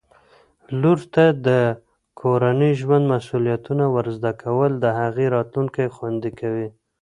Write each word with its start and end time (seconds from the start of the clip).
لور 0.81 0.99
ته 1.13 1.25
د 1.47 1.49
کورني 2.19 2.71
ژوند 2.79 3.05
مسؤلیتونه 3.15 3.83
ور 3.93 4.07
زده 4.17 4.31
کول 4.41 4.71
د 4.79 4.85
هغې 4.99 5.25
راتلونکی 5.35 5.85
خوندي 5.95 6.31
کوي 6.39 6.67